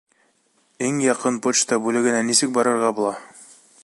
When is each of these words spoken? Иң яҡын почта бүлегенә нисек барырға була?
Иң 0.87 0.97
яҡын 1.03 1.37
почта 1.47 1.79
бүлегенә 1.85 2.25
нисек 2.31 2.57
барырға 2.57 2.91
була? 3.01 3.13